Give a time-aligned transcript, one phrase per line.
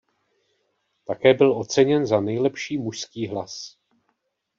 [1.05, 3.77] Také byl oceněn za nejlepší mužský hlas.